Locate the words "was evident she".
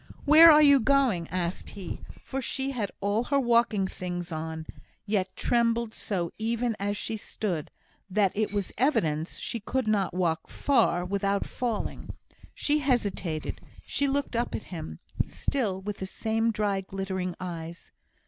8.51-9.59